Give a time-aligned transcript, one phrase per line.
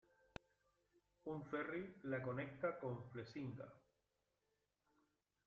[1.33, 1.81] Un ferry
[2.13, 3.71] la conecta con Flesinga.